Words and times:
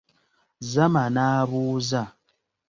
Zama 0.71 1.03
n'abuuza. 1.13 2.01